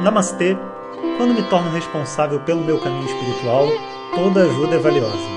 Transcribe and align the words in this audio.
Namastê! 0.00 0.56
Quando 1.16 1.34
me 1.34 1.42
torno 1.48 1.72
responsável 1.72 2.38
pelo 2.40 2.62
meu 2.62 2.78
caminho 2.78 3.04
espiritual, 3.04 3.66
toda 4.14 4.44
ajuda 4.44 4.76
é 4.76 4.78
valiosa. 4.78 5.28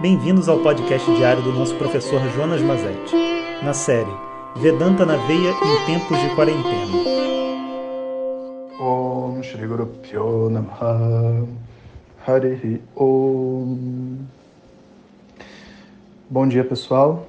Bem-vindos 0.00 0.48
ao 0.48 0.60
podcast 0.60 1.14
diário 1.14 1.42
do 1.42 1.52
nosso 1.52 1.74
professor 1.76 2.18
Jonas 2.30 2.62
Mazetti, 2.62 3.14
na 3.62 3.74
série 3.74 4.10
Vedanta 4.56 5.04
na 5.04 5.16
Veia 5.26 5.50
em 5.50 5.84
Tempos 5.84 6.18
de 6.18 6.34
Quarentena. 6.34 6.90
Om 8.80 9.42
Shri 9.42 9.68
Om 12.96 14.18
Bom 16.30 16.48
dia, 16.48 16.64
pessoal. 16.64 17.26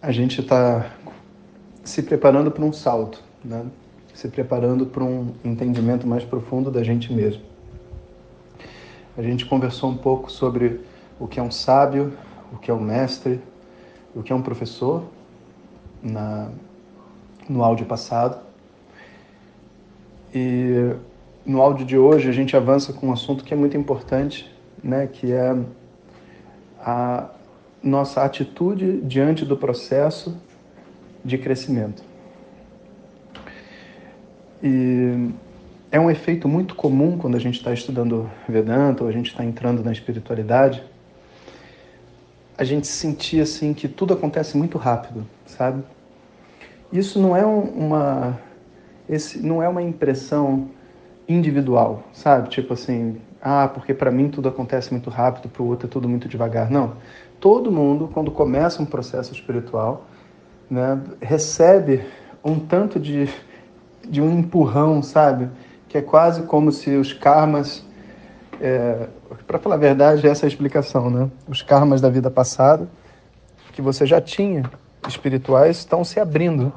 A 0.00 0.12
gente 0.12 0.40
está 0.40 0.86
se 1.92 2.02
preparando 2.02 2.50
para 2.50 2.64
um 2.64 2.72
salto, 2.72 3.22
né? 3.44 3.66
se 4.14 4.26
preparando 4.26 4.86
para 4.86 5.04
um 5.04 5.34
entendimento 5.44 6.06
mais 6.06 6.24
profundo 6.24 6.70
da 6.70 6.82
gente 6.82 7.12
mesmo. 7.12 7.42
A 9.14 9.20
gente 9.20 9.44
conversou 9.44 9.90
um 9.90 9.96
pouco 9.98 10.32
sobre 10.32 10.80
o 11.20 11.28
que 11.28 11.38
é 11.38 11.42
um 11.42 11.50
sábio, 11.50 12.14
o 12.50 12.56
que 12.56 12.70
é 12.70 12.74
um 12.74 12.80
mestre, 12.80 13.42
o 14.14 14.22
que 14.22 14.32
é 14.32 14.34
um 14.34 14.40
professor 14.40 15.04
na, 16.02 16.48
no 17.46 17.62
áudio 17.62 17.84
passado. 17.84 18.40
E 20.34 20.94
no 21.44 21.60
áudio 21.60 21.84
de 21.84 21.98
hoje 21.98 22.26
a 22.26 22.32
gente 22.32 22.56
avança 22.56 22.94
com 22.94 23.08
um 23.08 23.12
assunto 23.12 23.44
que 23.44 23.52
é 23.52 23.56
muito 23.56 23.76
importante, 23.76 24.50
né? 24.82 25.06
que 25.06 25.30
é 25.30 25.54
a 26.80 27.28
nossa 27.82 28.24
atitude 28.24 29.02
diante 29.02 29.44
do 29.44 29.58
processo 29.58 30.34
de 31.24 31.38
crescimento. 31.38 32.02
E 34.62 35.30
é 35.90 36.00
um 36.00 36.10
efeito 36.10 36.48
muito 36.48 36.74
comum 36.74 37.18
quando 37.18 37.36
a 37.36 37.40
gente 37.40 37.56
está 37.56 37.72
estudando 37.72 38.30
Vedanta 38.48 39.02
ou 39.02 39.08
a 39.08 39.12
gente 39.12 39.26
está 39.26 39.44
entrando 39.44 39.84
na 39.84 39.92
espiritualidade, 39.92 40.82
a 42.56 42.64
gente 42.64 42.86
sentir 42.86 43.40
assim 43.40 43.74
que 43.74 43.88
tudo 43.88 44.14
acontece 44.14 44.56
muito 44.56 44.78
rápido, 44.78 45.26
sabe? 45.46 45.82
Isso 46.92 47.20
não 47.20 47.36
é 47.36 47.44
uma 47.44 48.38
esse 49.08 49.38
não 49.40 49.62
é 49.62 49.68
uma 49.68 49.82
impressão 49.82 50.70
individual, 51.28 52.04
sabe? 52.12 52.48
Tipo 52.48 52.74
assim, 52.74 53.20
ah, 53.40 53.68
porque 53.68 53.92
para 53.92 54.10
mim 54.10 54.28
tudo 54.28 54.48
acontece 54.48 54.92
muito 54.92 55.10
rápido, 55.10 55.48
para 55.48 55.62
o 55.62 55.66
outro 55.66 55.86
é 55.86 55.90
tudo 55.90 56.08
muito 56.08 56.28
devagar. 56.28 56.70
Não. 56.70 56.94
Todo 57.40 57.72
mundo, 57.72 58.08
quando 58.12 58.30
começa 58.30 58.80
um 58.80 58.86
processo 58.86 59.32
espiritual, 59.32 60.06
né, 60.72 60.98
recebe 61.20 62.02
um 62.42 62.58
tanto 62.58 62.98
de, 62.98 63.28
de 64.08 64.22
um 64.22 64.38
empurrão, 64.38 65.02
sabe? 65.02 65.50
Que 65.86 65.98
é 65.98 66.02
quase 66.02 66.44
como 66.44 66.72
se 66.72 66.96
os 66.96 67.12
karmas. 67.12 67.84
É, 68.58 69.06
Para 69.46 69.58
falar 69.58 69.74
a 69.74 69.78
verdade, 69.78 70.26
essa 70.26 70.44
é 70.44 70.46
a 70.46 70.48
explicação, 70.48 71.10
né? 71.10 71.30
Os 71.46 71.60
karmas 71.60 72.00
da 72.00 72.08
vida 72.08 72.30
passada, 72.30 72.88
que 73.74 73.82
você 73.82 74.06
já 74.06 74.18
tinha 74.18 74.62
espirituais, 75.06 75.76
estão 75.78 76.02
se 76.04 76.18
abrindo. 76.18 76.72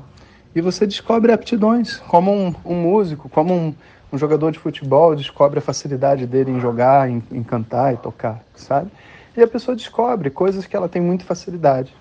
E 0.53 0.59
você 0.59 0.85
descobre 0.85 1.31
aptidões, 1.31 1.97
como 1.97 2.33
um, 2.33 2.53
um 2.65 2.75
músico, 2.75 3.29
como 3.29 3.53
um, 3.53 3.73
um, 4.11 4.17
jogador 4.17 4.51
de 4.51 4.59
futebol 4.59 5.15
descobre 5.15 5.59
a 5.59 5.61
facilidade 5.61 6.25
dele 6.25 6.51
em 6.51 6.59
jogar, 6.59 7.09
em, 7.09 7.23
em 7.31 7.43
cantar 7.43 7.93
e 7.93 7.97
tocar, 7.97 8.41
sabe? 8.55 8.91
E 9.37 9.41
a 9.41 9.47
pessoa 9.47 9.75
descobre 9.75 10.29
coisas 10.29 10.65
que 10.65 10.75
ela 10.75 10.89
tem 10.89 11.01
muita 11.01 11.23
facilidade. 11.23 11.93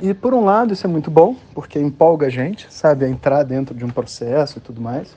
E 0.00 0.12
por 0.12 0.34
um 0.34 0.44
lado 0.44 0.72
isso 0.72 0.86
é 0.86 0.90
muito 0.90 1.10
bom, 1.10 1.36
porque 1.54 1.78
empolga 1.78 2.26
a 2.26 2.30
gente, 2.30 2.66
sabe, 2.72 3.04
a 3.04 3.08
entrar 3.08 3.44
dentro 3.44 3.74
de 3.74 3.84
um 3.84 3.90
processo 3.90 4.58
e 4.58 4.60
tudo 4.60 4.80
mais. 4.80 5.16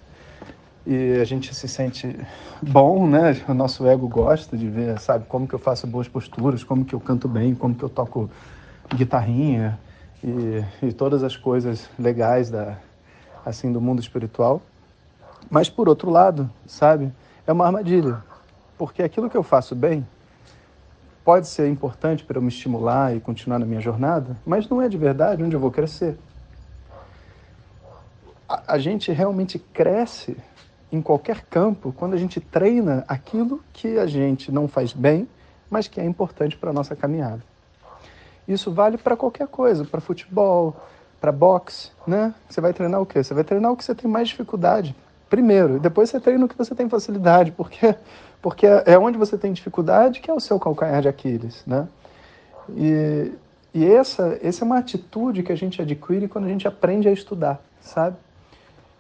E 0.86 1.20
a 1.20 1.26
gente 1.26 1.54
se 1.54 1.68
sente 1.68 2.16
bom, 2.62 3.08
né? 3.08 3.42
O 3.50 3.54
nosso 3.54 3.86
ego 3.88 4.08
gosta 4.08 4.56
de 4.56 4.70
ver, 4.70 5.00
sabe, 5.00 5.26
como 5.28 5.48
que 5.48 5.54
eu 5.54 5.60
faço 5.60 5.88
boas 5.88 6.08
posturas, 6.08 6.64
como 6.64 6.86
que 6.86 6.94
eu 6.94 7.00
canto 7.00 7.28
bem, 7.28 7.56
como 7.56 7.76
que 7.76 7.84
eu 7.84 7.90
toco 7.90 8.30
guitarrinha 8.96 9.78
e, 10.24 10.64
e 10.86 10.94
todas 10.94 11.24
as 11.24 11.36
coisas 11.36 11.90
legais 12.00 12.50
da 12.50 12.78
assim 13.46 13.72
do 13.72 13.82
mundo 13.82 14.00
espiritual. 14.00 14.62
Mas 15.50 15.70
por 15.70 15.90
outro 15.90 16.10
lado, 16.10 16.50
sabe, 16.66 17.12
é 17.46 17.52
uma 17.52 17.66
armadilha, 17.66 18.24
porque 18.78 19.02
aquilo 19.02 19.30
que 19.30 19.38
eu 19.38 19.44
faço 19.44 19.74
bem 19.74 20.06
pode 21.28 21.50
ser 21.50 21.68
importante 21.68 22.24
para 22.24 22.38
eu 22.38 22.42
me 22.42 22.48
estimular 22.48 23.14
e 23.14 23.20
continuar 23.20 23.60
na 23.60 23.66
minha 23.66 23.82
jornada, 23.82 24.38
mas 24.46 24.70
não 24.70 24.82
é 24.82 24.88
de 24.88 24.98
verdade 24.98 25.44
onde 25.44 25.54
eu 25.54 25.60
vou 25.60 25.70
crescer. 25.70 26.18
A, 28.48 28.76
a 28.76 28.78
gente 28.78 29.12
realmente 29.12 29.60
cresce 29.60 30.38
em 30.90 31.02
qualquer 31.02 31.42
campo 31.42 31.92
quando 31.92 32.14
a 32.14 32.18
gente 32.18 32.40
treina 32.40 33.04
aquilo 33.10 33.62
que 33.74 34.00
a 34.00 34.08
gente 34.08 34.54
não 34.54 34.70
faz 34.70 34.94
bem, 34.94 35.28
mas 35.70 35.90
que 35.90 36.00
é 36.00 36.06
importante 36.06 36.56
para 36.56 36.70
a 36.70 36.74
nossa 36.74 36.96
caminhada. 36.96 37.44
Isso 38.48 38.72
vale 38.72 38.98
para 38.98 39.18
qualquer 39.18 39.50
coisa, 39.50 39.84
para 39.84 40.00
futebol, 40.00 40.78
para 41.20 41.34
boxe, 41.34 41.92
né? 42.08 42.34
Você 42.48 42.62
vai 42.62 42.72
treinar 42.72 43.02
o 43.02 43.06
quê? 43.06 43.22
Você 43.22 43.34
vai 43.34 43.44
treinar 43.44 43.74
o 43.74 43.76
que 43.76 43.84
você 43.84 43.94
tem 43.94 44.10
mais 44.10 44.30
dificuldade 44.30 44.96
primeiro, 45.30 45.78
e 45.78 45.80
depois 45.80 46.10
você 46.10 46.20
treina 46.20 46.46
o 46.46 46.48
que 46.48 46.58
você 46.58 46.74
tem 46.74 46.88
facilidade, 46.90 47.52
porque 47.52 47.96
porque 48.42 48.66
é 48.66 48.98
onde 48.98 49.18
você 49.18 49.38
tem 49.38 49.52
dificuldade 49.52 50.20
que 50.20 50.30
é 50.30 50.34
o 50.34 50.40
seu 50.40 50.60
calcanhar 50.60 51.02
de 51.02 51.08
Aquiles, 51.08 51.64
né? 51.66 51.88
E, 52.76 53.32
e 53.74 53.86
essa, 53.86 54.38
essa 54.42 54.64
é 54.64 54.66
uma 54.66 54.78
atitude 54.78 55.44
que 55.44 55.52
a 55.52 55.56
gente 55.56 55.82
adquire 55.82 56.28
quando 56.28 56.46
a 56.46 56.50
gente 56.50 56.68
aprende 56.68 57.08
a 57.08 57.12
estudar, 57.12 57.60
sabe? 57.82 58.16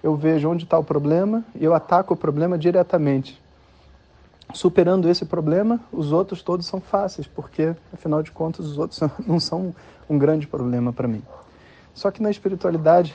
Eu 0.01 0.15
vejo 0.15 0.49
onde 0.49 0.63
está 0.63 0.77
o 0.77 0.83
problema 0.83 1.43
e 1.55 1.63
eu 1.63 1.73
ataco 1.73 2.13
o 2.13 2.17
problema 2.17 2.57
diretamente. 2.57 3.41
Superando 4.53 5.09
esse 5.09 5.25
problema, 5.25 5.79
os 5.91 6.11
outros 6.11 6.41
todos 6.41 6.65
são 6.65 6.79
fáceis, 6.79 7.27
porque, 7.27 7.75
afinal 7.93 8.23
de 8.23 8.31
contas, 8.31 8.65
os 8.65 8.77
outros 8.77 8.99
não 9.25 9.39
são 9.39 9.75
um 10.09 10.17
grande 10.17 10.47
problema 10.47 10.93
para 10.93 11.07
mim. 11.07 11.21
Só 11.93 12.11
que 12.11 12.21
na 12.21 12.31
espiritualidade, 12.31 13.13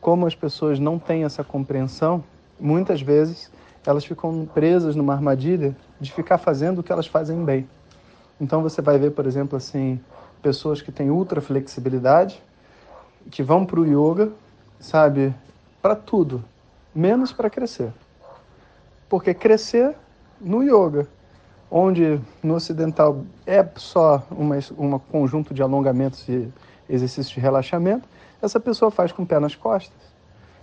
como 0.00 0.26
as 0.26 0.34
pessoas 0.34 0.78
não 0.78 0.98
têm 0.98 1.24
essa 1.24 1.44
compreensão, 1.44 2.24
muitas 2.58 3.02
vezes 3.02 3.50
elas 3.86 4.04
ficam 4.04 4.46
presas 4.46 4.94
numa 4.94 5.14
armadilha 5.14 5.76
de 6.00 6.12
ficar 6.12 6.38
fazendo 6.38 6.80
o 6.80 6.82
que 6.82 6.92
elas 6.92 7.06
fazem 7.06 7.44
bem. 7.44 7.68
Então 8.40 8.62
você 8.62 8.80
vai 8.80 8.98
ver, 8.98 9.10
por 9.10 9.26
exemplo, 9.26 9.56
assim, 9.56 10.00
pessoas 10.42 10.80
que 10.80 10.90
têm 10.90 11.10
ultra 11.10 11.40
flexibilidade, 11.40 12.42
que 13.30 13.42
vão 13.42 13.64
para 13.66 13.80
o 13.80 13.86
yoga, 13.86 14.32
sabe, 14.78 15.34
para 15.82 15.94
tudo, 15.94 16.42
menos 16.94 17.32
para 17.32 17.50
crescer. 17.50 17.92
Porque 19.08 19.34
crescer 19.34 19.94
no 20.40 20.62
yoga, 20.62 21.06
onde 21.70 22.20
no 22.42 22.54
ocidental 22.54 23.24
é 23.46 23.66
só 23.76 24.22
um 24.30 24.98
conjunto 24.98 25.52
de 25.52 25.62
alongamentos 25.62 26.26
e 26.28 26.50
exercícios 26.88 27.28
de 27.28 27.40
relaxamento, 27.40 28.08
essa 28.42 28.58
pessoa 28.58 28.90
faz 28.90 29.12
com 29.12 29.22
o 29.22 29.26
pé 29.26 29.38
nas 29.38 29.54
costas. 29.54 29.98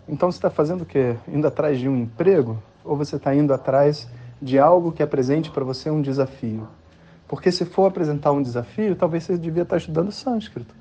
Então 0.07 0.31
você 0.31 0.37
está 0.37 0.49
fazendo 0.49 0.81
o 0.81 0.85
quê? 0.85 1.15
Indo 1.27 1.47
atrás 1.47 1.79
de 1.79 1.87
um 1.87 1.97
emprego? 1.97 2.57
ou 2.87 2.95
você 2.95 3.17
está 3.17 3.35
indo 3.35 3.53
atrás 3.53 4.07
de 4.41 4.57
algo 4.57 4.91
que 4.91 5.03
apresente 5.03 5.51
para 5.51 5.63
você 5.63 5.89
um 5.89 6.01
desafio? 6.01 6.67
Porque 7.27 7.51
se 7.51 7.65
for 7.65 7.85
apresentar 7.85 8.31
um 8.31 8.41
desafio, 8.41 8.95
talvez 8.95 9.25
você 9.25 9.37
devia 9.37 9.63
estar 9.63 9.75
tá 9.75 9.77
estudando 9.77 10.11
sânscrito 10.11 10.73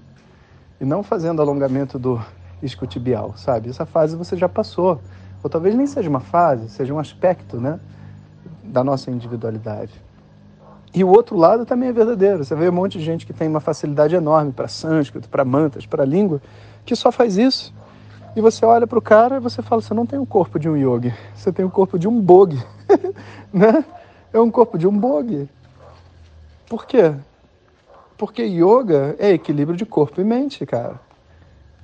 e 0.80 0.84
não 0.84 1.02
fazendo 1.02 1.42
alongamento 1.42 1.98
do 1.98 2.20
isquiotibial, 2.62 3.36
sabe? 3.36 3.68
Essa 3.68 3.84
fase 3.84 4.16
você 4.16 4.36
já 4.36 4.48
passou. 4.48 5.00
Ou 5.42 5.50
talvez 5.50 5.74
nem 5.74 5.86
seja 5.86 6.08
uma 6.08 6.20
fase, 6.20 6.68
seja 6.68 6.94
um 6.94 6.98
aspecto, 6.98 7.60
né, 7.60 7.80
da 8.62 8.84
nossa 8.84 9.10
individualidade. 9.10 9.92
E 10.94 11.04
o 11.04 11.08
outro 11.08 11.36
lado 11.36 11.66
também 11.66 11.88
é 11.88 11.92
verdadeiro. 11.92 12.44
Você 12.44 12.54
vê 12.54 12.68
um 12.68 12.72
monte 12.72 12.98
de 12.98 13.04
gente 13.04 13.26
que 13.26 13.32
tem 13.32 13.48
uma 13.48 13.60
facilidade 13.60 14.14
enorme 14.14 14.52
para 14.52 14.66
sânscrito, 14.68 15.28
para 15.28 15.44
mantas, 15.44 15.84
para 15.84 16.04
língua, 16.04 16.40
que 16.86 16.96
só 16.96 17.12
faz 17.12 17.36
isso. 17.36 17.74
E 18.34 18.40
você 18.40 18.64
olha 18.64 18.86
para 18.86 18.98
o 18.98 19.02
cara 19.02 19.36
e 19.36 19.40
você 19.40 19.62
fala, 19.62 19.82
você 19.82 19.92
não 19.92 20.06
tem 20.06 20.18
o 20.18 20.26
corpo 20.26 20.58
de 20.58 20.68
um 20.68 20.76
yogi, 20.76 21.12
você 21.34 21.52
tem 21.52 21.64
o 21.64 21.70
corpo 21.70 21.98
de 21.98 22.06
um 22.06 22.20
bogue, 22.20 22.62
né? 23.52 23.84
É 24.32 24.38
um 24.38 24.50
corpo 24.50 24.78
de 24.78 24.86
um 24.86 24.96
bogue. 24.96 25.48
Por 26.68 26.86
quê? 26.86 27.14
Porque 28.16 28.42
yoga 28.42 29.16
é 29.18 29.30
equilíbrio 29.30 29.76
de 29.76 29.86
corpo 29.86 30.20
e 30.20 30.24
mente, 30.24 30.64
cara. 30.64 31.00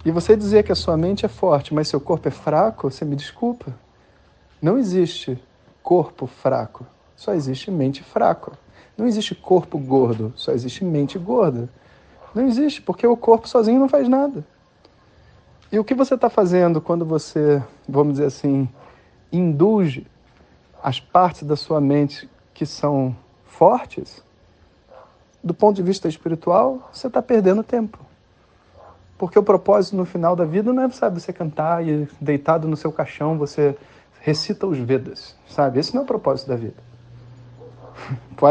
E 0.04 0.10
você 0.10 0.36
dizer 0.36 0.62
que 0.62 0.72
a 0.72 0.74
sua 0.74 0.96
mente 0.96 1.24
é 1.24 1.28
forte, 1.28 1.72
mas 1.72 1.88
seu 1.88 2.00
corpo 2.00 2.28
é 2.28 2.30
fraco, 2.30 2.90
você 2.90 3.04
me 3.04 3.16
desculpa. 3.16 3.74
Não 4.60 4.78
existe 4.78 5.38
corpo 5.82 6.26
fraco, 6.26 6.86
só 7.16 7.32
existe 7.32 7.70
mente 7.70 8.02
fraca. 8.02 8.52
Não 8.96 9.06
existe 9.06 9.34
corpo 9.34 9.78
gordo, 9.78 10.32
só 10.36 10.52
existe 10.52 10.84
mente 10.84 11.18
gorda. 11.18 11.68
Não 12.34 12.46
existe, 12.46 12.82
porque 12.82 13.06
o 13.06 13.16
corpo 13.16 13.48
sozinho 13.48 13.80
não 13.80 13.88
faz 13.88 14.08
nada. 14.08 14.44
E 15.72 15.78
o 15.78 15.84
que 15.84 15.94
você 15.94 16.14
está 16.14 16.28
fazendo 16.28 16.82
quando 16.82 17.02
você, 17.02 17.62
vamos 17.88 18.14
dizer 18.14 18.26
assim, 18.26 18.68
indulge 19.32 20.06
as 20.82 21.00
partes 21.00 21.44
da 21.44 21.56
sua 21.56 21.80
mente 21.80 22.28
que 22.52 22.66
são 22.66 23.16
fortes? 23.46 24.22
Do 25.42 25.54
ponto 25.54 25.74
de 25.74 25.82
vista 25.82 26.06
espiritual, 26.06 26.90
você 26.92 27.06
está 27.06 27.22
perdendo 27.22 27.62
tempo. 27.62 27.98
Porque 29.16 29.38
o 29.38 29.42
propósito 29.42 29.96
no 29.96 30.04
final 30.04 30.36
da 30.36 30.44
vida 30.44 30.74
não 30.74 30.82
é, 30.82 30.90
sabe, 30.90 31.18
você 31.18 31.32
cantar 31.32 31.82
e 31.88 32.06
deitado 32.20 32.68
no 32.68 32.76
seu 32.76 32.92
caixão 32.92 33.38
você 33.38 33.74
recita 34.20 34.66
os 34.66 34.76
Vedas, 34.76 35.34
sabe? 35.48 35.80
Esse 35.80 35.94
não 35.94 36.02
é 36.02 36.04
o 36.04 36.06
propósito 36.06 36.48
da 36.48 36.56
vida. 36.56 36.91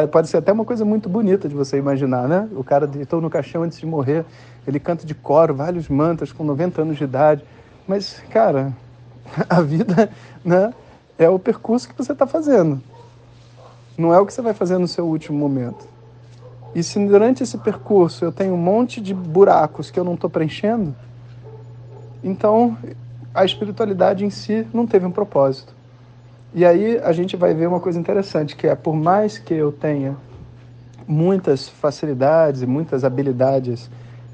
Pode, 0.09 0.29
ser 0.29 0.37
até 0.37 0.51
uma 0.51 0.63
coisa 0.63 0.85
muito 0.85 1.09
bonita 1.09 1.49
de 1.49 1.55
você 1.55 1.77
imaginar, 1.77 2.27
né? 2.27 2.47
O 2.55 2.63
cara 2.63 2.87
deitou 2.87 3.19
no 3.19 3.29
caixão 3.29 3.63
antes 3.63 3.77
de 3.77 3.85
morrer, 3.85 4.25
ele 4.65 4.79
canta 4.79 5.05
de 5.05 5.13
coro 5.13 5.53
vários 5.53 5.89
mantras 5.89 6.31
com 6.31 6.43
90 6.43 6.81
anos 6.81 6.97
de 6.97 7.03
idade. 7.03 7.43
Mas, 7.87 8.23
cara, 8.29 8.73
a 9.49 9.61
vida 9.61 10.09
né, 10.45 10.73
é 11.17 11.29
o 11.29 11.37
percurso 11.37 11.89
que 11.89 11.97
você 11.97 12.13
está 12.13 12.25
fazendo. 12.25 12.81
Não 13.97 14.13
é 14.13 14.19
o 14.19 14.25
que 14.25 14.33
você 14.33 14.41
vai 14.41 14.53
fazer 14.53 14.77
no 14.77 14.87
seu 14.87 15.05
último 15.05 15.37
momento. 15.37 15.85
E 16.73 16.81
se 16.81 16.97
durante 17.05 17.43
esse 17.43 17.57
percurso 17.57 18.23
eu 18.23 18.31
tenho 18.31 18.53
um 18.53 18.57
monte 18.57 19.01
de 19.01 19.13
buracos 19.13 19.91
que 19.91 19.99
eu 19.99 20.05
não 20.05 20.13
estou 20.13 20.29
preenchendo, 20.29 20.95
então 22.23 22.77
a 23.33 23.43
espiritualidade 23.43 24.23
em 24.25 24.29
si 24.29 24.65
não 24.73 24.87
teve 24.87 25.05
um 25.05 25.11
propósito. 25.11 25.80
E 26.53 26.65
aí 26.65 26.99
a 26.99 27.13
gente 27.13 27.37
vai 27.37 27.53
ver 27.53 27.67
uma 27.67 27.79
coisa 27.79 27.99
interessante, 27.99 28.55
que 28.55 28.67
é 28.67 28.75
por 28.75 28.93
mais 28.93 29.37
que 29.37 29.53
eu 29.53 29.71
tenha 29.71 30.17
muitas 31.07 31.69
facilidades 31.69 32.61
e 32.61 32.65
muitas 32.65 33.03
habilidades, 33.03 33.89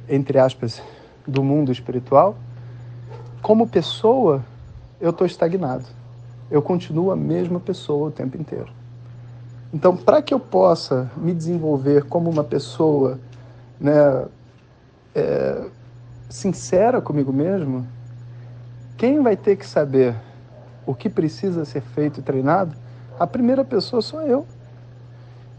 entre 0.09 0.39
aspas, 0.39 0.81
do 1.27 1.43
mundo 1.43 1.71
espiritual, 1.71 2.35
como 3.41 3.67
pessoa 3.67 4.43
eu 4.99 5.11
estou 5.11 5.27
estagnado. 5.27 5.85
Eu 6.49 6.61
continuo 6.61 7.11
a 7.11 7.15
mesma 7.15 7.59
pessoa 7.59 8.07
o 8.07 8.11
tempo 8.11 8.35
inteiro. 8.35 8.69
Então, 9.73 9.95
para 9.95 10.21
que 10.21 10.33
eu 10.33 10.39
possa 10.39 11.11
me 11.17 11.33
desenvolver 11.33 12.05
como 12.05 12.29
uma 12.29 12.43
pessoa 12.43 13.19
né, 13.79 14.25
é, 15.13 15.65
sincera 16.29 17.01
comigo 17.01 17.31
mesmo, 17.31 17.85
quem 18.95 19.21
vai 19.21 19.35
ter 19.35 19.55
que 19.55 19.65
saber 19.65 20.15
o 20.87 20.95
que 20.95 21.09
precisa 21.09 21.65
ser 21.65 21.81
feito 21.81 22.21
e 22.21 22.23
treinado? 22.23 22.73
A 23.19 23.27
primeira 23.27 23.63
pessoa 23.65 24.01
sou 24.01 24.21
eu. 24.21 24.45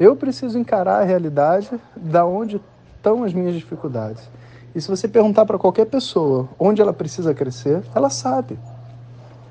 Eu 0.01 0.17
preciso 0.17 0.59
encarar 0.59 1.03
a 1.03 1.05
realidade 1.05 1.71
da 1.95 2.25
onde 2.25 2.61
estão 2.97 3.23
as 3.23 3.35
minhas 3.35 3.55
dificuldades. 3.55 4.29
E 4.75 4.81
se 4.81 4.89
você 4.89 5.07
perguntar 5.07 5.45
para 5.45 5.59
qualquer 5.59 5.85
pessoa 5.87 6.49
onde 6.59 6.81
ela 6.81 6.93
precisa 6.93 7.35
crescer, 7.35 7.83
ela 7.95 8.09
sabe. 8.09 8.59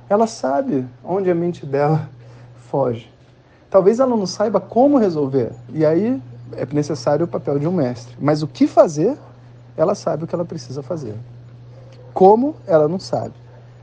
Ela 0.10 0.26
sabe 0.26 0.88
onde 1.04 1.30
a 1.30 1.36
mente 1.36 1.66
dela 1.66 2.10
foge. 2.72 3.12
Talvez 3.70 4.00
ela 4.00 4.16
não 4.16 4.26
saiba 4.26 4.60
como 4.60 4.98
resolver, 4.98 5.52
e 5.70 5.86
aí 5.86 6.22
é 6.54 6.66
necessário 6.74 7.26
o 7.26 7.28
papel 7.28 7.60
de 7.60 7.68
um 7.68 7.72
mestre. 7.72 8.16
Mas 8.20 8.42
o 8.42 8.48
que 8.48 8.66
fazer, 8.66 9.18
ela 9.76 9.94
sabe 9.94 10.24
o 10.24 10.28
que 10.28 10.34
ela 10.34 10.46
precisa 10.46 10.82
fazer. 10.82 11.14
Como, 12.14 12.56
ela 12.66 12.88
não 12.88 13.00
sabe. 13.00 13.34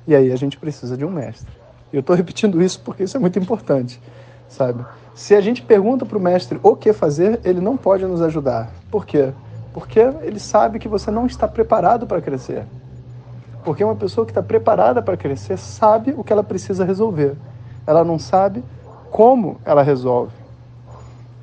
E 0.06 0.14
aí 0.14 0.32
a 0.32 0.36
gente 0.36 0.58
precisa 0.58 0.96
de 0.96 1.04
um 1.04 1.10
mestre. 1.10 1.63
Eu 1.94 2.00
estou 2.00 2.16
repetindo 2.16 2.60
isso 2.60 2.80
porque 2.80 3.04
isso 3.04 3.16
é 3.16 3.20
muito 3.20 3.38
importante, 3.38 4.00
sabe? 4.48 4.84
Se 5.14 5.32
a 5.32 5.40
gente 5.40 5.62
pergunta 5.62 6.04
para 6.04 6.18
o 6.18 6.20
mestre 6.20 6.58
o 6.60 6.74
que 6.74 6.92
fazer, 6.92 7.40
ele 7.44 7.60
não 7.60 7.76
pode 7.76 8.04
nos 8.04 8.20
ajudar. 8.20 8.68
Por 8.90 9.06
quê? 9.06 9.32
Porque 9.72 10.00
ele 10.00 10.40
sabe 10.40 10.80
que 10.80 10.88
você 10.88 11.08
não 11.08 11.24
está 11.24 11.46
preparado 11.46 12.04
para 12.04 12.20
crescer. 12.20 12.64
Porque 13.64 13.84
uma 13.84 13.94
pessoa 13.94 14.26
que 14.26 14.32
está 14.32 14.42
preparada 14.42 15.00
para 15.00 15.16
crescer 15.16 15.56
sabe 15.56 16.12
o 16.16 16.24
que 16.24 16.32
ela 16.32 16.42
precisa 16.42 16.84
resolver. 16.84 17.36
Ela 17.86 18.02
não 18.02 18.18
sabe 18.18 18.64
como 19.08 19.60
ela 19.64 19.82
resolve. 19.84 20.32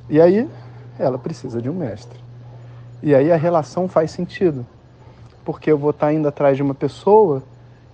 E 0.10 0.20
aí 0.20 0.50
ela 1.00 1.18
precisa 1.18 1.62
de 1.62 1.70
um 1.70 1.74
mestre. 1.74 2.20
E 3.02 3.16
aí 3.16 3.32
a 3.32 3.38
relação 3.38 3.88
faz 3.88 4.12
sentido. 4.12 4.66
Porque 5.46 5.72
eu 5.72 5.78
vou 5.78 5.92
estar 5.92 6.12
indo 6.12 6.28
atrás 6.28 6.58
de 6.58 6.62
uma 6.62 6.74
pessoa 6.74 7.42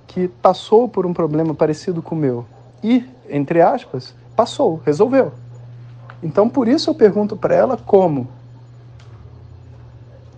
que 0.08 0.28
passou 0.28 0.88
por 0.88 1.06
um 1.06 1.14
problema 1.14 1.54
parecido 1.54 2.02
com 2.02 2.16
o 2.16 2.18
meu. 2.18 2.46
E, 2.84 3.06
entre 3.30 3.62
aspas, 3.62 4.16
passou, 4.36 4.82
resolveu. 4.86 5.34
Então 6.24 6.50
por 6.50 6.68
isso 6.68 6.90
eu 6.90 6.96
pergunto 6.96 7.36
para 7.36 7.54
ela 7.54 7.78
como. 7.78 8.28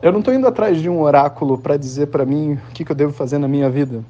Eu 0.01 0.11
não 0.11 0.19
estou 0.19 0.33
indo 0.33 0.47
atrás 0.47 0.81
de 0.81 0.89
um 0.89 1.01
oráculo 1.01 1.57
para 1.57 1.77
dizer 1.77 2.07
para 2.07 2.25
mim 2.25 2.53
o 2.53 2.71
que, 2.73 2.85
que 2.85 2.91
eu 2.91 2.95
devo 2.95 3.13
fazer 3.13 3.37
na 3.37 3.47
minha 3.47 3.69
vida. 3.69 4.03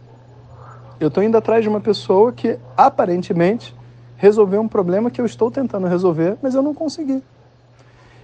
Eu 1.00 1.08
estou 1.08 1.24
indo 1.24 1.38
atrás 1.38 1.64
de 1.64 1.70
uma 1.70 1.80
pessoa 1.80 2.32
que 2.32 2.60
aparentemente 2.78 3.76
resolver 4.18 4.60
um 4.60 4.68
problema 4.68 5.10
que 5.10 5.20
eu 5.20 5.26
estou 5.26 5.50
tentando 5.50 5.88
resolver, 5.88 6.38
mas 6.42 6.54
eu 6.54 6.62
não 6.62 6.74
consegui. 6.74 7.24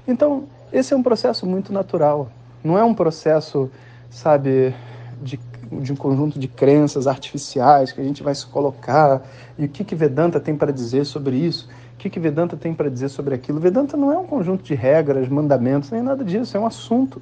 Então, 0.08 0.44
esse 0.72 0.94
é 0.94 0.98
um 0.98 1.02
processo 1.02 1.46
muito 1.46 1.72
natural. 1.72 2.30
Não 2.64 2.78
é 2.78 2.84
um 2.84 2.94
processo, 2.94 3.72
sabe, 4.10 4.76
de, 5.22 5.40
de 5.72 5.94
um 5.94 5.96
conjunto 5.96 6.40
de 6.40 6.48
crenças 6.48 7.08
artificiais 7.08 7.92
que 7.92 8.02
a 8.02 8.04
gente 8.04 8.24
vai 8.24 8.34
se 8.34 8.46
colocar. 8.46 9.22
E 9.58 9.66
o 9.66 9.70
que, 9.70 9.84
que 9.84 9.96
Vedanta 9.96 10.40
tem 10.40 10.56
para 10.56 10.72
dizer 10.72 11.06
sobre 11.06 11.38
isso? 11.38 11.70
O 11.94 11.98
que, 11.98 12.10
que 12.10 12.20
Vedanta 12.20 12.58
tem 12.58 12.74
para 12.74 12.90
dizer 12.90 13.10
sobre 13.10 13.34
aquilo? 13.36 13.60
Vedanta 13.60 13.96
não 13.96 14.12
é 14.12 14.18
um 14.18 14.26
conjunto 14.26 14.64
de 14.64 14.76
regras, 14.76 15.28
mandamentos, 15.28 15.92
nem 15.92 16.02
nada 16.02 16.24
disso. 16.24 16.56
É 16.56 16.60
um 16.60 16.66
assunto. 16.66 17.22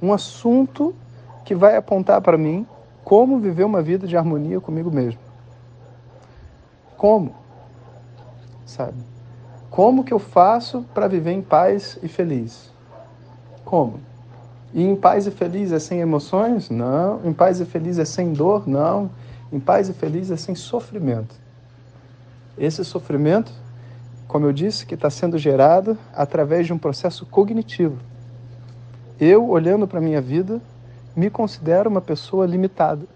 Um 0.00 0.12
assunto 0.12 0.94
que 1.44 1.54
vai 1.54 1.76
apontar 1.76 2.20
para 2.20 2.38
mim 2.38 2.66
como 3.02 3.38
viver 3.38 3.64
uma 3.64 3.82
vida 3.82 4.06
de 4.06 4.16
harmonia 4.16 4.60
comigo 4.60 4.90
mesmo. 4.90 5.20
Como? 6.96 7.44
sabe? 8.74 8.98
Como 9.70 10.04
que 10.04 10.12
eu 10.12 10.18
faço 10.18 10.82
para 10.94 11.08
viver 11.08 11.32
em 11.32 11.42
paz 11.42 11.98
e 12.02 12.08
feliz? 12.08 12.72
Como? 13.64 14.00
E 14.74 14.82
em 14.82 14.96
paz 14.96 15.24
e 15.28 15.30
feliz 15.30 15.70
é 15.70 15.78
sem 15.78 16.00
emoções? 16.00 16.68
Não. 16.68 17.24
Em 17.24 17.32
paz 17.32 17.60
e 17.60 17.64
feliz 17.64 17.96
é 17.96 18.04
sem 18.04 18.32
dor? 18.32 18.66
Não. 18.66 19.08
Em 19.52 19.60
paz 19.60 19.88
e 19.88 19.92
feliz 19.92 20.32
é 20.32 20.36
sem 20.36 20.56
sofrimento. 20.56 21.32
Esse 22.58 22.84
sofrimento, 22.84 23.52
como 24.26 24.46
eu 24.46 24.52
disse, 24.52 24.84
que 24.84 24.94
está 24.94 25.08
sendo 25.08 25.38
gerado 25.38 25.96
através 26.12 26.66
de 26.66 26.72
um 26.72 26.78
processo 26.78 27.24
cognitivo. 27.24 27.96
Eu, 29.20 29.48
olhando 29.48 29.86
para 29.86 30.00
a 30.00 30.02
minha 30.02 30.20
vida, 30.20 30.60
me 31.14 31.30
considero 31.30 31.88
uma 31.88 32.00
pessoa 32.00 32.44
limitada. 32.44 33.06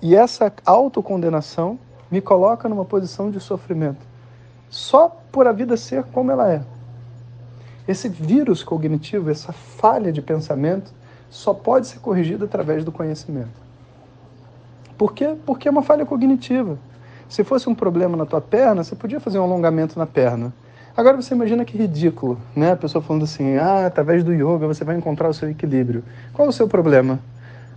E 0.00 0.16
essa 0.16 0.50
autocondenação 0.64 1.78
me 2.10 2.22
coloca 2.22 2.70
numa 2.70 2.86
posição 2.86 3.30
de 3.30 3.38
sofrimento, 3.38 4.00
só 4.70 5.08
por 5.30 5.46
a 5.46 5.52
vida 5.52 5.76
ser 5.76 6.04
como 6.04 6.30
ela 6.30 6.50
é. 6.50 6.62
Esse 7.86 8.08
vírus 8.08 8.64
cognitivo, 8.64 9.30
essa 9.30 9.52
falha 9.52 10.12
de 10.12 10.20
pensamento, 10.20 10.92
só 11.30 11.54
pode 11.54 11.86
ser 11.86 11.98
corrigida 12.00 12.44
através 12.44 12.84
do 12.84 12.90
conhecimento. 12.90 13.66
Por 14.96 15.12
quê? 15.12 15.36
Porque 15.44 15.68
é 15.68 15.70
uma 15.70 15.82
falha 15.82 16.06
cognitiva. 16.06 16.78
Se 17.28 17.44
fosse 17.44 17.68
um 17.68 17.74
problema 17.74 18.16
na 18.16 18.24
tua 18.24 18.40
perna, 18.40 18.82
você 18.82 18.94
podia 18.94 19.20
fazer 19.20 19.38
um 19.38 19.42
alongamento 19.42 19.98
na 19.98 20.06
perna. 20.06 20.52
Agora 20.96 21.20
você 21.20 21.34
imagina 21.34 21.64
que 21.64 21.76
ridículo, 21.76 22.38
né? 22.54 22.72
A 22.72 22.76
pessoa 22.76 23.02
falando 23.02 23.24
assim, 23.24 23.56
ah, 23.56 23.86
através 23.86 24.24
do 24.24 24.32
yoga 24.32 24.66
você 24.66 24.82
vai 24.82 24.96
encontrar 24.96 25.28
o 25.28 25.34
seu 25.34 25.50
equilíbrio. 25.50 26.02
Qual 26.32 26.48
o 26.48 26.52
seu 26.52 26.66
problema? 26.66 27.20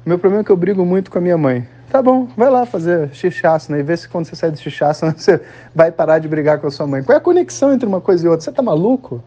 Meu 0.05 0.17
problema 0.17 0.41
é 0.41 0.45
que 0.45 0.51
eu 0.51 0.55
brigo 0.55 0.85
muito 0.85 1.11
com 1.11 1.17
a 1.17 1.21
minha 1.21 1.37
mãe. 1.37 1.67
Tá 1.89 2.01
bom, 2.01 2.27
vai 2.37 2.49
lá 2.49 2.65
fazer 2.65 3.09
xixaço, 3.13 3.75
e 3.75 3.83
vê 3.83 3.97
se 3.97 4.07
quando 4.07 4.25
você 4.25 4.35
sai 4.35 4.51
do 4.51 4.57
xixaço 4.57 5.05
você 5.11 5.41
vai 5.75 5.91
parar 5.91 6.19
de 6.19 6.27
brigar 6.27 6.59
com 6.59 6.67
a 6.67 6.71
sua 6.71 6.87
mãe. 6.87 7.03
Qual 7.03 7.13
é 7.13 7.17
a 7.17 7.21
conexão 7.21 7.73
entre 7.73 7.87
uma 7.87 7.99
coisa 7.99 8.25
e 8.25 8.29
outra? 8.29 8.45
Você 8.45 8.51
tá 8.51 8.61
maluco? 8.61 9.21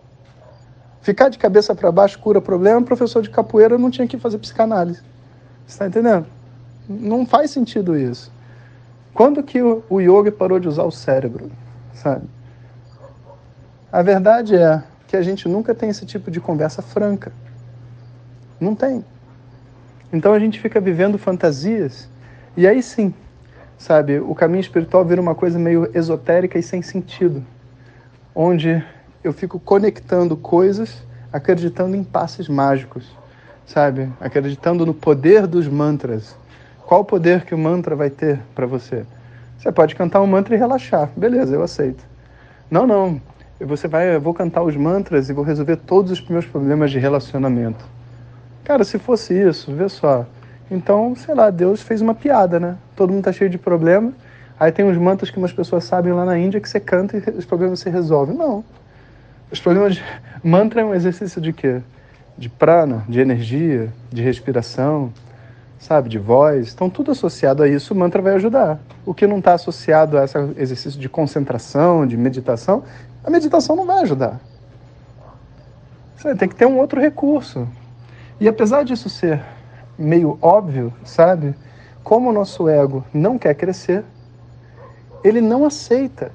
Ficar 1.02 1.28
de 1.28 1.37
cabeça 1.37 1.75
para 1.75 1.90
baixo 1.90 2.18
cura 2.18 2.40
problema, 2.40 2.80
professor 2.80 3.23
de 3.23 3.28
capoeira 3.28 3.76
não 3.76 3.90
tinha 3.90 4.06
que 4.06 4.16
fazer 4.16 4.38
psicanálise. 4.38 5.02
Você 5.66 5.78
tá 5.78 5.87
entendendo? 5.88 6.26
Não 6.88 7.26
faz 7.26 7.50
sentido 7.50 7.97
isso. 7.97 8.32
Quando 9.12 9.42
que 9.42 9.61
o, 9.61 9.82
o 9.90 10.00
yoga 10.00 10.30
parou 10.30 10.61
de 10.61 10.68
usar 10.68 10.85
o 10.85 10.90
cérebro, 10.92 11.50
sabe? 11.92 12.25
A 13.90 14.00
verdade 14.00 14.54
é 14.56 14.82
que 15.09 15.16
a 15.16 15.23
gente 15.23 15.49
nunca 15.49 15.75
tem 15.75 15.90
esse 15.90 16.06
tipo 16.06 16.30
de 16.30 16.40
conversa 16.40 16.80
franca. 16.80 17.32
Não 18.59 18.75
tem. 18.75 19.04
Então 20.12 20.32
a 20.32 20.38
gente 20.38 20.61
fica 20.61 20.80
vivendo 20.80 21.18
fantasias 21.18 22.09
e 22.56 22.66
aí 22.66 22.82
sim, 22.82 23.12
sabe, 23.76 24.21
o 24.21 24.35
caminho 24.35 24.61
espiritual 24.61 25.04
vira 25.04 25.21
uma 25.21 25.35
coisa 25.35 25.59
meio 25.59 25.90
esotérica 25.94 26.59
e 26.59 26.62
sem 26.62 26.80
sentido, 26.80 27.44
onde 28.35 28.85
eu 29.23 29.33
fico 29.33 29.59
conectando 29.59 30.37
coisas, 30.37 31.02
acreditando 31.33 31.97
em 31.97 32.02
passes 32.02 32.49
mágicos, 32.49 33.05
sabe? 33.67 34.12
Acreditando 34.21 34.85
no 34.85 34.93
poder 34.93 35.47
dos 35.47 35.69
mantras. 35.69 36.37
Qual 36.87 37.02
o 37.02 37.05
poder 37.05 37.45
que 37.45 37.55
o 37.55 37.59
mantra 37.59 37.95
vai 37.95 38.11
ter 38.11 38.41
para 38.55 38.67
você? 38.67 39.05
Você 39.59 39.71
pode 39.71 39.95
cantar 39.95 40.21
um 40.21 40.26
mantra 40.26 40.55
e 40.55 40.59
relaxar, 40.59 41.11
beleza, 41.17 41.55
eu 41.55 41.62
aceito. 41.62 42.05
Não, 42.71 42.87
não. 42.87 43.21
Você 43.61 43.87
vai, 43.87 44.17
eu 44.17 44.21
vou 44.21 44.35
cantar 44.35 44.62
os 44.62 44.76
mantras 44.76 45.29
e 45.29 45.33
vou 45.33 45.45
resolver 45.45 45.76
todos 45.76 46.11
os 46.11 46.29
meus 46.29 46.45
problemas 46.45 46.91
de 46.91 46.99
relacionamento. 46.99 47.85
Cara, 48.64 48.83
se 48.83 48.99
fosse 48.99 49.35
isso, 49.35 49.73
vê 49.73 49.88
só, 49.88 50.26
então, 50.73 51.14
sei 51.14 51.35
lá, 51.35 51.50
Deus 51.50 51.83
fez 51.83 52.00
uma 52.00 52.14
piada, 52.14 52.59
né? 52.59 52.76
Todo 52.97 53.12
mundo 53.12 53.25
tá 53.25 53.33
cheio 53.33 53.50
de 53.50 53.59
problema. 53.59 54.12
Aí 54.59 54.73
tem 54.73 54.85
uns 54.85 54.97
mantras 54.97 55.31
que 55.31 55.37
umas 55.37 55.52
pessoas 55.52 55.85
sabem 55.85 56.14
lá 56.14 56.25
na 56.25 56.38
Índia 56.38 56.61
que 56.61 56.69
você 56.69 56.81
canta 56.81 57.17
e 57.17 57.31
os 57.37 57.45
problemas 57.45 57.81
se 57.81 57.91
resolvem. 57.91 58.35
Não. 58.35 58.64
Os 59.52 59.61
problemas. 59.61 59.97
De... 59.97 60.02
Mantra 60.42 60.80
é 60.80 60.85
um 60.85 60.94
exercício 60.94 61.40
de 61.40 61.52
quê? 61.52 61.82
De 62.37 62.49
prana, 62.49 63.04
de 63.06 63.21
energia, 63.21 63.92
de 64.11 64.23
respiração. 64.23 65.12
sabe, 65.78 66.09
de 66.09 66.18
voz, 66.18 66.68
estão 66.68 66.88
tudo 66.88 67.11
associado 67.11 67.62
a 67.62 67.68
isso, 67.68 67.92
o 67.92 67.97
mantra 67.97 68.23
vai 68.23 68.35
ajudar. 68.35 68.80
O 69.04 69.12
que 69.12 69.26
não 69.26 69.38
está 69.38 69.54
associado 69.54 70.16
a 70.16 70.25
esse 70.25 70.38
exercício 70.56 70.99
de 70.99 71.09
concentração, 71.09 72.06
de 72.06 72.16
meditação, 72.16 72.85
a 73.25 73.28
meditação 73.28 73.75
não 73.75 73.85
vai 73.85 74.00
ajudar. 74.02 74.40
Você 76.16 76.35
tem 76.37 76.49
que 76.49 76.54
ter 76.54 76.66
um 76.66 76.78
outro 76.78 77.00
recurso. 77.00 77.68
E 78.40 78.47
apesar 78.49 78.85
disso 78.85 79.09
ser 79.09 79.42
meio 79.99 80.38
óbvio, 80.40 80.92
sabe, 81.04 81.52
como 82.04 82.30
o 82.30 82.32
nosso 82.32 82.68
ego 82.68 83.04
não 83.12 83.37
quer 83.37 83.54
crescer, 83.54 84.04
ele 85.25 85.40
não 85.40 85.64
aceita 85.64 86.30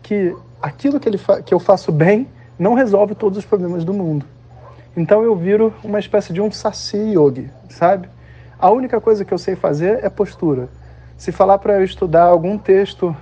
que 0.00 0.34
aquilo 0.60 1.00
que, 1.00 1.08
ele 1.08 1.18
que 1.44 1.52
eu 1.52 1.58
faço 1.58 1.90
bem 1.90 2.28
não 2.58 2.74
resolve 2.74 3.14
todos 3.14 3.38
os 3.38 3.44
problemas 3.44 3.84
do 3.84 3.92
mundo. 3.92 4.26
Então 4.96 5.22
eu 5.22 5.34
viro 5.34 5.72
uma 5.82 5.98
espécie 5.98 6.32
de 6.32 6.40
um 6.40 6.50
saci 6.50 6.98
yogi, 6.98 7.50
sabe? 7.68 8.08
A 8.58 8.70
única 8.70 9.00
coisa 9.00 9.24
que 9.24 9.32
eu 9.32 9.38
sei 9.38 9.56
fazer 9.56 10.04
é 10.04 10.08
postura. 10.08 10.68
Se 11.16 11.32
falar 11.32 11.58
para 11.58 11.74
eu 11.74 11.84
estudar 11.84 12.24
algum 12.24 12.58
texto 12.58 13.16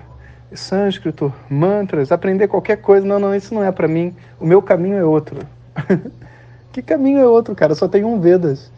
sânscrito, 0.52 1.32
mantras, 1.48 2.10
aprender 2.10 2.48
qualquer 2.48 2.76
coisa, 2.76 3.06
não, 3.06 3.18
não, 3.18 3.34
isso 3.34 3.54
não 3.54 3.62
é 3.62 3.70
para 3.70 3.86
mim. 3.86 4.14
O 4.40 4.46
meu 4.46 4.60
caminho 4.60 4.96
é 4.96 5.04
outro. 5.04 5.38
que 6.72 6.82
caminho 6.82 7.20
é 7.20 7.26
outro, 7.26 7.54
cara? 7.54 7.74
Só 7.74 7.86
tem 7.86 8.04
um 8.04 8.20
Vedas. 8.20 8.70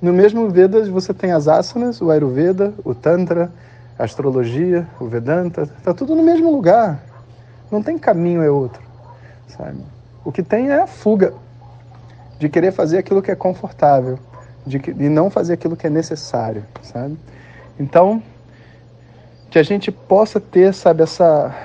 No 0.00 0.12
mesmo 0.12 0.48
Vedas 0.48 0.88
você 0.88 1.12
tem 1.12 1.32
as 1.32 1.48
asanas, 1.48 2.00
o 2.00 2.10
Ayurveda, 2.10 2.72
o 2.84 2.94
Tantra, 2.94 3.50
a 3.98 4.04
astrologia, 4.04 4.86
o 4.98 5.06
Vedanta, 5.06 5.68
tá 5.82 5.92
tudo 5.92 6.14
no 6.14 6.22
mesmo 6.22 6.50
lugar. 6.50 7.00
Não 7.70 7.82
tem 7.82 7.98
caminho 7.98 8.42
é 8.42 8.50
outro, 8.50 8.80
sabe? 9.48 9.78
O 10.28 10.30
que 10.30 10.42
tem 10.42 10.68
é 10.68 10.82
a 10.82 10.86
fuga 10.86 11.32
de 12.38 12.50
querer 12.50 12.70
fazer 12.70 12.98
aquilo 12.98 13.22
que 13.22 13.30
é 13.30 13.34
confortável 13.34 14.18
de, 14.66 14.78
de 14.78 15.08
não 15.08 15.30
fazer 15.30 15.54
aquilo 15.54 15.74
que 15.74 15.86
é 15.86 15.90
necessário, 15.90 16.66
sabe? 16.82 17.16
Então, 17.80 18.22
que 19.50 19.58
a 19.58 19.62
gente 19.62 19.90
possa 19.90 20.38
ter, 20.38 20.74
sabe, 20.74 21.02
essa, 21.02 21.56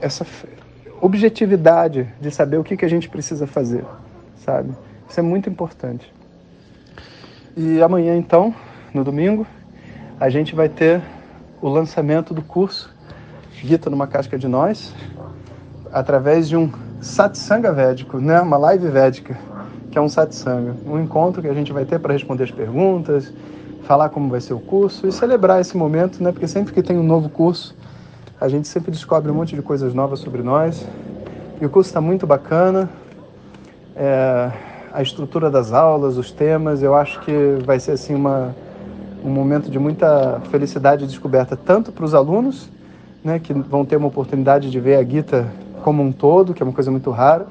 essa 0.00 0.26
objetividade 1.02 2.08
de 2.18 2.30
saber 2.30 2.56
o 2.56 2.64
que, 2.64 2.78
que 2.78 2.84
a 2.86 2.88
gente 2.88 3.10
precisa 3.10 3.46
fazer, 3.46 3.84
sabe? 4.36 4.72
Isso 5.06 5.20
é 5.20 5.22
muito 5.22 5.50
importante. 5.50 6.10
E 7.54 7.82
amanhã, 7.82 8.16
então, 8.16 8.54
no 8.94 9.04
domingo, 9.04 9.46
a 10.18 10.30
gente 10.30 10.54
vai 10.54 10.70
ter 10.70 11.02
o 11.60 11.68
lançamento 11.68 12.32
do 12.32 12.40
curso 12.40 12.90
Gita 13.52 13.90
numa 13.90 14.06
Casca 14.06 14.38
de 14.38 14.48
Nós, 14.48 14.94
através 15.92 16.48
de 16.48 16.56
um 16.56 16.72
satsanga 17.02 17.72
védico, 17.72 18.18
né? 18.18 18.40
uma 18.40 18.56
live 18.56 18.88
védica 18.88 19.36
que 19.90 19.98
é 19.98 20.00
um 20.00 20.08
satsanga, 20.08 20.74
um 20.86 20.98
encontro 20.98 21.42
que 21.42 21.48
a 21.48 21.52
gente 21.52 21.70
vai 21.70 21.84
ter 21.84 21.98
para 21.98 22.14
responder 22.14 22.44
as 22.44 22.50
perguntas, 22.50 23.30
falar 23.82 24.08
como 24.08 24.30
vai 24.30 24.40
ser 24.40 24.54
o 24.54 24.58
curso 24.58 25.06
e 25.06 25.12
celebrar 25.12 25.60
esse 25.60 25.76
momento, 25.76 26.22
né? 26.22 26.32
Porque 26.32 26.48
sempre 26.48 26.72
que 26.72 26.82
tem 26.82 26.96
um 26.96 27.02
novo 27.02 27.28
curso, 27.28 27.76
a 28.40 28.48
gente 28.48 28.66
sempre 28.68 28.90
descobre 28.90 29.30
um 29.30 29.34
monte 29.34 29.54
de 29.54 29.60
coisas 29.60 29.92
novas 29.92 30.20
sobre 30.20 30.42
nós. 30.42 30.88
E 31.60 31.66
o 31.66 31.68
curso 31.68 31.90
está 31.90 32.00
muito 32.00 32.26
bacana. 32.26 32.88
É, 33.94 34.50
a 34.94 35.02
estrutura 35.02 35.50
das 35.50 35.74
aulas, 35.74 36.16
os 36.16 36.30
temas, 36.30 36.82
eu 36.82 36.94
acho 36.94 37.20
que 37.20 37.58
vai 37.66 37.78
ser 37.78 37.90
assim 37.92 38.14
uma 38.14 38.54
um 39.24 39.30
momento 39.30 39.70
de 39.70 39.78
muita 39.78 40.40
felicidade 40.50 41.04
e 41.04 41.06
descoberta 41.06 41.56
tanto 41.56 41.92
para 41.92 42.04
os 42.04 42.14
alunos, 42.14 42.68
né, 43.22 43.38
que 43.38 43.52
vão 43.52 43.84
ter 43.84 43.96
uma 43.96 44.08
oportunidade 44.08 44.70
de 44.70 44.80
ver 44.80 44.96
a 44.96 45.04
Gita 45.04 45.46
como 45.82 46.02
um 46.02 46.10
todo, 46.10 46.54
que 46.54 46.62
é 46.62 46.64
uma 46.64 46.72
coisa 46.72 46.90
muito 46.90 47.10
rara, 47.10 47.46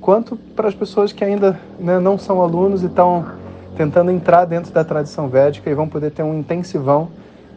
quanto 0.00 0.36
para 0.36 0.68
as 0.68 0.74
pessoas 0.74 1.12
que 1.12 1.24
ainda 1.24 1.58
né, 1.78 1.98
não 1.98 2.18
são 2.18 2.42
alunos 2.42 2.82
e 2.82 2.86
estão 2.86 3.24
tentando 3.76 4.10
entrar 4.10 4.44
dentro 4.44 4.72
da 4.72 4.84
tradição 4.84 5.28
védica 5.28 5.70
e 5.70 5.74
vão 5.74 5.88
poder 5.88 6.10
ter 6.10 6.22
um 6.22 6.38
intensivão, 6.38 7.08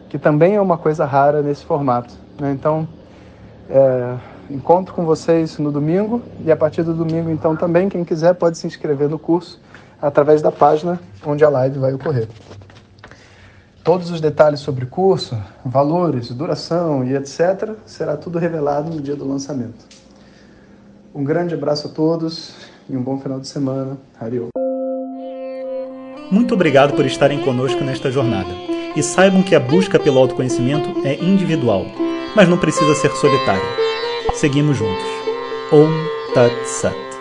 que 0.08 0.18
também 0.18 0.54
é 0.54 0.60
uma 0.60 0.78
coisa 0.78 1.04
rara 1.04 1.42
nesse 1.42 1.64
formato. 1.64 2.14
Né? 2.40 2.52
Então, 2.52 2.86
é, 3.68 4.14
encontro 4.50 4.94
com 4.94 5.04
vocês 5.04 5.58
no 5.58 5.72
domingo 5.72 6.22
e 6.44 6.52
a 6.52 6.56
partir 6.56 6.82
do 6.82 6.94
domingo, 6.94 7.30
então, 7.30 7.56
também, 7.56 7.88
quem 7.88 8.04
quiser 8.04 8.34
pode 8.34 8.58
se 8.58 8.66
inscrever 8.66 9.08
no 9.08 9.18
curso 9.18 9.60
através 10.00 10.42
da 10.42 10.52
página 10.52 11.00
onde 11.24 11.44
a 11.44 11.48
live 11.48 11.78
vai 11.78 11.92
ocorrer. 11.92 12.28
Todos 13.84 14.10
os 14.10 14.20
detalhes 14.20 14.60
sobre 14.60 14.84
o 14.84 14.86
curso, 14.86 15.36
valores, 15.64 16.30
duração 16.30 17.04
e 17.04 17.16
etc., 17.16 17.70
será 17.84 18.16
tudo 18.16 18.38
revelado 18.38 18.90
no 18.90 19.00
dia 19.00 19.16
do 19.16 19.26
lançamento. 19.26 19.84
Um 21.14 21.24
grande 21.24 21.54
abraço 21.54 21.88
a 21.88 21.90
todos 21.90 22.54
e 22.88 22.96
um 22.96 23.02
bom 23.02 23.18
final 23.20 23.38
de 23.38 23.46
semana. 23.46 23.98
Hariô. 24.18 24.48
Muito 26.30 26.54
obrigado 26.54 26.94
por 26.94 27.04
estarem 27.04 27.40
conosco 27.44 27.84
nesta 27.84 28.10
jornada. 28.10 28.48
E 28.96 29.02
saibam 29.02 29.42
que 29.42 29.54
a 29.54 29.60
busca 29.60 29.98
pelo 29.98 30.18
autoconhecimento 30.18 31.06
é 31.06 31.14
individual, 31.22 31.84
mas 32.34 32.48
não 32.48 32.58
precisa 32.58 32.94
ser 32.94 33.10
solitária. 33.12 33.62
Seguimos 34.34 34.76
juntos. 34.76 35.04
Om 35.70 35.90
Tat 36.34 36.52
Sat. 36.64 37.11